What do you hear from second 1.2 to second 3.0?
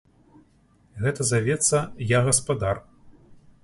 завецца, я гаспадар.